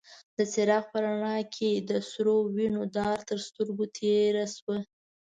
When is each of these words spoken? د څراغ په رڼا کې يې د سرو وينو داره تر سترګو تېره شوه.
د 0.37 0.39
څراغ 0.53 0.83
په 0.91 0.97
رڼا 1.03 1.37
کې 1.53 1.67
يې 1.73 1.79
د 1.89 1.91
سرو 2.09 2.37
وينو 2.55 2.83
داره 2.95 3.21
تر 3.29 3.37
سترګو 3.47 3.85
تېره 3.97 4.45
شوه. 4.55 4.77